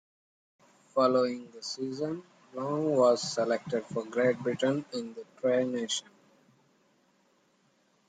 [0.95, 2.23] Following the season,
[2.55, 6.09] Long was selected for Great Britain in the Tri nations.